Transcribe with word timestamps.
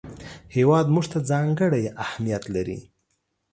هېواد 0.55 0.85
موږ 0.93 1.05
ته 1.11 1.19
ځانګړی 1.31 1.83
اهمیت 2.05 2.43
لري 2.55 2.79